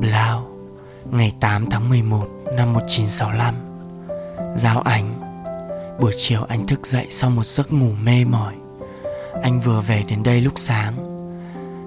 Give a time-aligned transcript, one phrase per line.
[0.00, 0.48] Blau,
[1.10, 3.54] ngày 8 tháng 11 năm 1965
[4.56, 5.14] Giao ảnh.
[6.00, 8.54] Buổi chiều anh thức dậy sau một giấc ngủ mê mỏi.
[9.42, 10.94] Anh vừa về đến đây lúc sáng.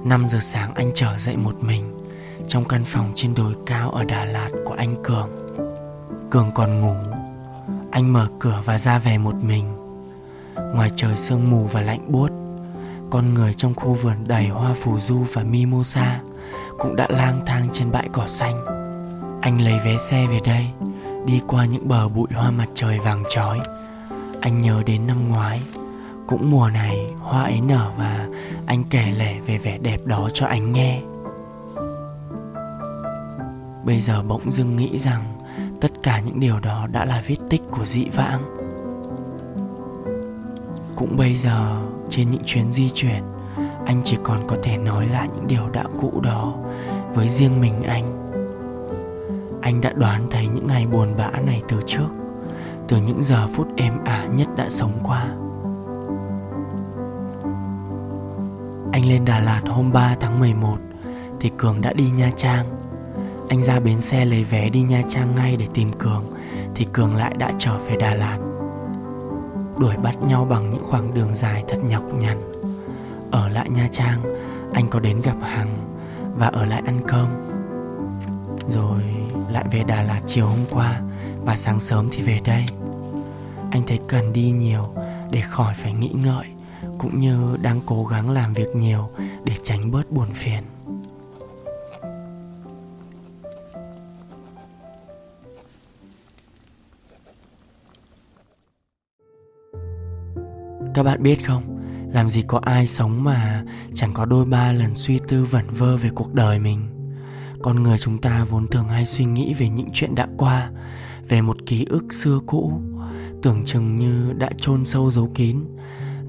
[0.06, 1.94] 5 giờ sáng anh trở dậy một mình
[2.48, 5.30] Trong căn phòng trên đồi cao ở Đà Lạt của anh Cường.
[6.30, 6.96] Cường còn ngủ.
[7.92, 9.66] Anh mở cửa và ra về một mình.
[10.56, 12.32] Ngoài trời sương mù và lạnh buốt
[13.12, 16.20] Con người trong khu vườn đầy hoa phù du và mimosa
[16.82, 18.66] cũng đã lang thang trên bãi cỏ xanh.
[19.42, 20.68] Anh lấy vé xe về đây,
[21.26, 23.60] đi qua những bờ bụi hoa mặt trời vàng chói.
[24.42, 25.62] Anh nhớ đến năm ngoái,
[26.28, 28.28] cũng mùa này hoa ấy nở và
[28.66, 31.02] anh kể lể về vẻ đẹp đó cho anh nghe.
[33.86, 35.24] Bây giờ bỗng dưng nghĩ rằng
[35.82, 38.42] tất cả những điều đó đã là viết tích của dị vãng.
[40.96, 43.31] Cũng bây giờ, trên những chuyến di chuyển
[43.86, 46.54] anh chỉ còn có thể nói lại những điều đã cũ đó
[47.14, 48.06] với riêng mình anh.
[49.62, 52.08] Anh đã đoán thấy những ngày buồn bã này từ trước,
[52.88, 55.28] từ những giờ phút êm ả nhất đã sống qua.
[58.92, 60.78] Anh lên Đà Lạt hôm 3 tháng 11
[61.40, 62.66] thì Cường đã đi Nha Trang.
[63.50, 66.26] Anh ra bến xe lấy vé đi Nha Trang ngay để tìm Cường
[66.76, 68.38] thì Cường lại đã trở về Đà Lạt.
[69.80, 72.38] Đuổi bắt nhau bằng những khoảng đường dài thật nhọc nhằn
[73.32, 74.22] ở lại Nha Trang,
[74.74, 75.98] anh có đến gặp Hằng
[76.36, 77.28] và ở lại ăn cơm.
[78.70, 79.04] Rồi
[79.50, 81.02] lại về Đà Lạt chiều hôm qua
[81.46, 82.66] và sáng sớm thì về đây.
[83.72, 84.94] Anh thấy cần đi nhiều
[85.32, 86.48] để khỏi phải nghĩ ngợi,
[86.98, 89.10] cũng như đang cố gắng làm việc nhiều
[89.44, 90.64] để tránh bớt buồn phiền.
[100.94, 101.71] Các bạn biết không?
[102.14, 103.64] Làm gì có ai sống mà
[103.94, 106.80] chẳng có đôi ba lần suy tư vẩn vơ về cuộc đời mình.
[107.62, 110.72] Con người chúng ta vốn thường hay suy nghĩ về những chuyện đã qua,
[111.30, 112.82] về một ký ức xưa cũ,
[113.42, 115.58] tưởng chừng như đã chôn sâu giấu kín.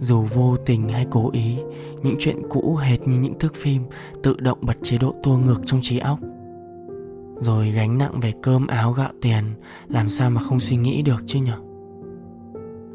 [0.01, 1.57] Dù vô tình hay cố ý,
[2.03, 3.83] những chuyện cũ hệt như những thước phim
[4.23, 6.19] tự động bật chế độ tua ngược trong trí óc.
[7.41, 9.45] Rồi gánh nặng về cơm áo gạo tiền,
[9.89, 11.72] làm sao mà không suy nghĩ được chứ nhở?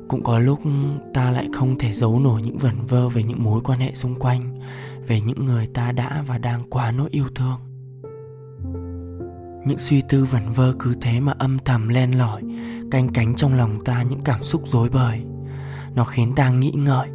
[0.07, 0.59] Cũng có lúc
[1.13, 4.19] ta lại không thể giấu nổi những vẩn vơ về những mối quan hệ xung
[4.19, 4.59] quanh,
[5.07, 7.57] về những người ta đã và đang quá nỗi yêu thương.
[9.65, 12.41] Những suy tư vẩn vơ cứ thế mà âm thầm len lỏi,
[12.91, 15.21] canh cánh trong lòng ta những cảm xúc rối bời.
[15.95, 17.07] Nó khiến ta nghĩ ngợi,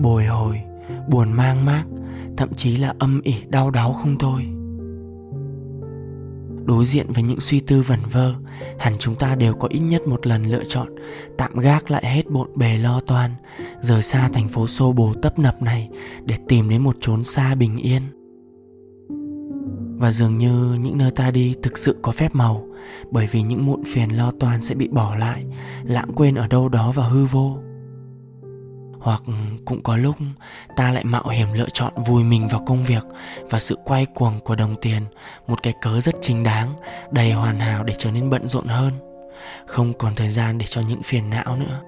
[0.00, 0.60] bồi hồi,
[1.08, 1.84] buồn mang mác,
[2.36, 4.46] thậm chí là âm ỉ đau đáu không thôi
[6.66, 8.34] đối diện với những suy tư vẩn vơ.
[8.78, 10.88] Hẳn chúng ta đều có ít nhất một lần lựa chọn,
[11.38, 13.30] tạm gác lại hết bộn bề lo toan,
[13.80, 15.88] rời xa thành phố xô bồ tấp nập này
[16.24, 18.02] để tìm đến một chốn xa bình yên.
[19.98, 22.66] Và dường như những nơi ta đi thực sự có phép màu,
[23.10, 25.44] bởi vì những muộn phiền lo toan sẽ bị bỏ lại,
[25.84, 27.58] lãng quên ở đâu đó và hư vô
[29.06, 29.22] hoặc
[29.64, 30.16] cũng có lúc
[30.76, 33.04] ta lại mạo hiểm lựa chọn vùi mình vào công việc
[33.50, 35.02] và sự quay cuồng của đồng tiền,
[35.46, 36.74] một cái cớ rất chính đáng,
[37.10, 38.92] đầy hoàn hảo để trở nên bận rộn hơn.
[39.66, 41.80] Không còn thời gian để cho những phiền não nữa.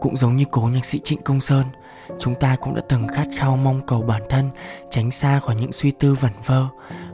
[0.00, 1.64] Cũng giống như cố nhạc sĩ trịnh công sơn,
[2.18, 4.50] chúng ta cũng đã từng khát khao mong cầu bản thân
[4.90, 6.66] tránh xa khỏi những suy tư vẩn vơ,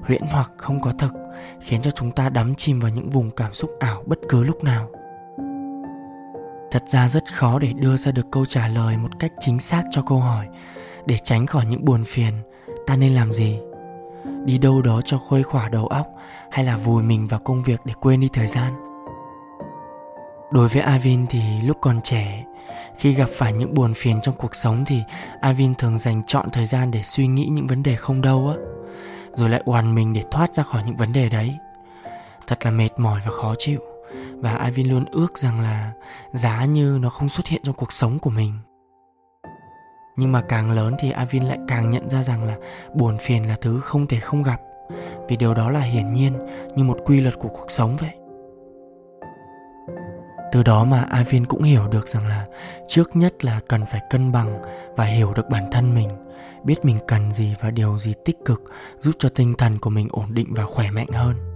[0.02, 1.12] huyễn hoặc không có thực,
[1.60, 4.64] khiến cho chúng ta đắm chìm vào những vùng cảm xúc ảo bất cứ lúc
[4.64, 4.90] nào
[6.70, 9.82] thật ra rất khó để đưa ra được câu trả lời một cách chính xác
[9.90, 10.46] cho câu hỏi.
[11.06, 12.34] Để tránh khỏi những buồn phiền,
[12.86, 13.58] ta nên làm gì?
[14.44, 16.06] Đi đâu đó cho khuây khỏa đầu óc
[16.50, 18.72] hay là vùi mình vào công việc để quên đi thời gian?
[20.52, 22.44] Đối với avin thì lúc còn trẻ,
[22.98, 25.02] khi gặp phải những buồn phiền trong cuộc sống thì
[25.40, 28.62] avin thường dành chọn thời gian để suy nghĩ những vấn đề không đâu á,
[29.32, 31.56] rồi lại oằn mình để thoát ra khỏi những vấn đề đấy.
[32.46, 33.89] Thật là mệt mỏi và khó chịu
[34.34, 35.92] và Ivy luôn ước rằng là
[36.32, 38.52] giá như nó không xuất hiện trong cuộc sống của mình.
[40.16, 42.56] Nhưng mà càng lớn thì Avin lại càng nhận ra rằng là
[42.94, 44.60] buồn phiền là thứ không thể không gặp.
[45.28, 46.32] Vì điều đó là hiển nhiên,
[46.76, 48.10] như một quy luật của cuộc sống vậy.
[50.52, 52.46] Từ đó mà Avin cũng hiểu được rằng là
[52.88, 54.62] trước nhất là cần phải cân bằng
[54.96, 56.08] và hiểu được bản thân mình,
[56.64, 58.62] biết mình cần gì và điều gì tích cực
[58.98, 61.49] giúp cho tinh thần của mình ổn định và khỏe mạnh hơn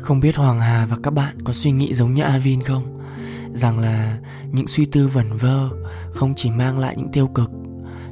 [0.00, 3.00] không biết hoàng hà và các bạn có suy nghĩ giống như avin không?
[3.54, 4.18] Rằng là
[4.52, 5.68] những suy tư vẩn vơ
[6.12, 7.50] không chỉ mang lại những tiêu cực.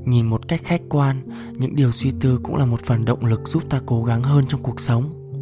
[0.05, 1.21] Nhìn một cách khách quan,
[1.53, 4.45] những điều suy tư cũng là một phần động lực giúp ta cố gắng hơn
[4.49, 5.33] trong cuộc sống.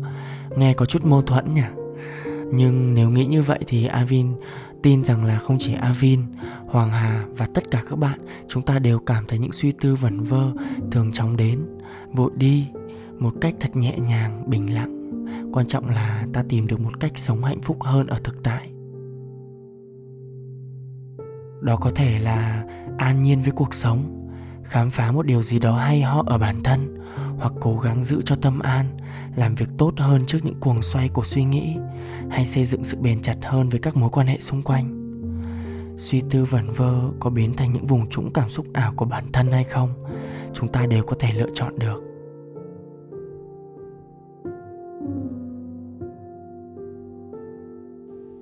[0.56, 1.62] Nghe có chút mâu thuẫn nhỉ?
[2.52, 4.32] Nhưng nếu nghĩ như vậy thì avin
[4.82, 6.22] tin rằng là không chỉ avin,
[6.66, 9.94] hoàng hà và tất cả các bạn, chúng ta đều cảm thấy những suy tư
[9.94, 10.52] vẩn vơ
[10.92, 11.66] thường chóng đến.
[12.12, 12.66] Vội đi,
[13.18, 14.95] một cách thật nhẹ nhàng, bình lặng
[15.52, 18.70] quan trọng là ta tìm được một cách sống hạnh phúc hơn ở thực tại.
[21.60, 22.64] Đó có thể là
[22.98, 24.28] an nhiên với cuộc sống,
[24.64, 26.98] khám phá một điều gì đó hay ho ở bản thân,
[27.38, 28.86] hoặc cố gắng giữ cho tâm an,
[29.36, 31.76] làm việc tốt hơn trước những cuồng xoay của suy nghĩ,
[32.30, 35.02] hay xây dựng sự bền chặt hơn với các mối quan hệ xung quanh.
[35.96, 39.24] Suy tư vẩn vơ có biến thành những vùng trũng cảm xúc ảo của bản
[39.32, 40.06] thân hay không,
[40.52, 42.15] chúng ta đều có thể lựa chọn được.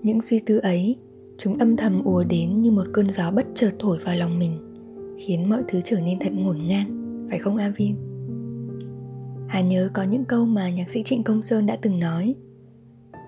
[0.04, 0.96] Những suy tư ấy,
[1.38, 4.58] chúng âm thầm ùa đến như một cơn gió bất chợt thổi vào lòng mình,
[5.18, 7.96] khiến mọi thứ trở nên thật ngổn ngang, phải không avin
[9.54, 12.34] hà nhớ có những câu mà nhạc sĩ trịnh công sơn đã từng nói.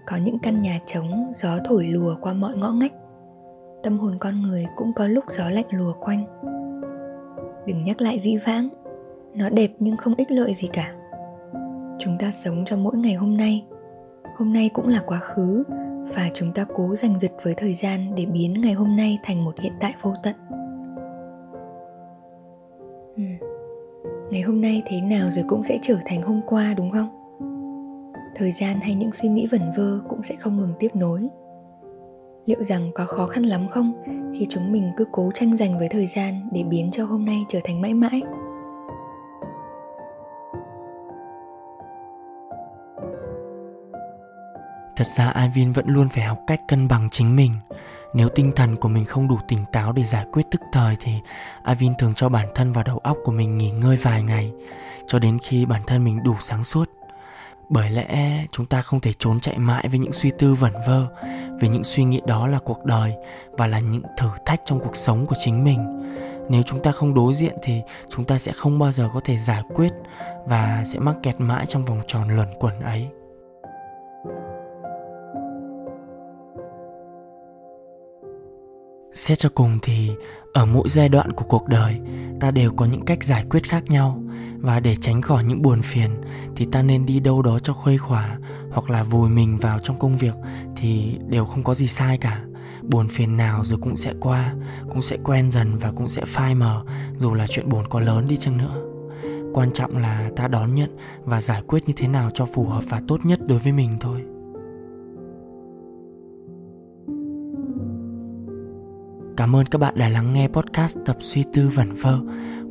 [0.06, 2.92] Có những căn nhà trống, gió thổi lùa qua mọi ngõ ngách.
[3.82, 6.24] Tâm hồn con người cũng có lúc gió lạnh lùa quanh.
[7.66, 8.68] Đừng nhắc lại dĩ vãng,
[9.34, 10.94] nó đẹp nhưng không ích lợi gì cả.
[11.98, 13.66] Chúng ta sống cho mỗi ngày hôm nay.
[14.36, 15.64] Hôm nay cũng là quá khứ
[16.14, 19.44] và chúng ta cố giành giật với thời gian để biến ngày hôm nay thành
[19.44, 20.34] một hiện tại vô tận.
[23.16, 23.22] Ừ.
[24.30, 27.08] ngày hôm nay thế nào rồi cũng sẽ trở thành hôm qua, đúng không?
[28.36, 31.28] Thời gian hay những suy nghĩ vẩn vơ cũng sẽ không ngừng tiếp nối.
[32.46, 33.92] Liệu rằng có khó khăn lắm không
[34.34, 37.44] khi chúng mình cứ cố tranh giành với thời gian để biến cho hôm nay
[37.48, 38.22] trở thành mãi mãi?
[44.96, 47.52] Thật ra Ivin vẫn luôn phải học cách cân bằng chính mình.
[48.14, 51.12] Nếu tinh thần của mình không đủ tỉnh táo để giải quyết tức thời thì
[51.68, 54.52] Ivin thường cho bản thân và đầu óc của mình nghỉ ngơi vài ngày,
[55.06, 56.90] cho đến khi bản thân mình đủ sáng suốt.
[57.68, 61.06] Bởi lẽ chúng ta không thể trốn chạy mãi với những suy tư vẩn vơ,
[61.60, 63.14] vì những suy nghĩ đó là cuộc đời
[63.50, 66.06] và là những thử thách trong cuộc sống của chính mình.
[66.48, 69.38] Nếu chúng ta không đối diện thì chúng ta sẽ không bao giờ có thể
[69.38, 69.92] giải quyết
[70.46, 73.08] và sẽ mắc kẹt mãi trong vòng tròn luẩn quẩn ấy.
[79.16, 80.10] Xét cho cùng thì,
[80.52, 82.00] ở mỗi giai đoạn của cuộc đời,
[82.40, 84.22] ta đều có những cách giải quyết khác nhau.
[84.58, 86.10] Và để tránh khỏi những buồn phiền,
[86.56, 88.38] thì ta nên đi đâu đó cho khuây khỏa
[88.70, 90.34] hoặc là vùi mình vào trong công việc
[90.76, 92.42] thì đều không có gì sai cả.
[92.82, 94.54] Buồn phiền nào rồi cũng sẽ qua,
[94.88, 96.84] cũng sẽ quen dần và cũng sẽ phai mờ,
[97.16, 98.82] dù là chuyện buồn có lớn đi chăng nữa.
[99.54, 102.84] Quan trọng là ta đón nhận và giải quyết như thế nào cho phù hợp
[102.88, 104.22] và tốt nhất đối với mình thôi.
[109.36, 112.18] Cảm ơn các bạn đã lắng nghe podcast tập suy tư vẩn vơ.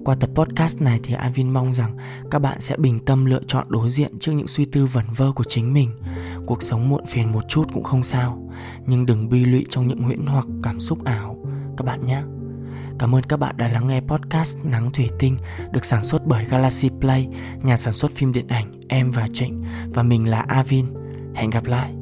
[0.06, 1.98] Qua tập podcast này thì Avin mong rằng
[2.32, 5.32] các bạn sẽ bình tâm lựa chọn đối diện trước những suy tư vẩn vơ
[5.32, 5.92] của chính mình.
[6.46, 8.50] Cuộc sống muộn phiền một chút cũng không sao,
[8.88, 11.46] nhưng đừng bi lụy trong những huyễn hoặc cảm xúc ảo
[11.78, 12.22] các bạn nhé.
[13.00, 15.38] Cảm ơn các bạn đã lắng nghe podcast Nắng Thủy Tinh
[15.72, 17.28] được sản xuất bởi Galaxy Play,
[17.64, 19.64] nhà sản xuất phim điện ảnh Em và Trịnh
[19.94, 20.86] và mình là Avin.
[21.36, 21.96] Hẹn gặp lại.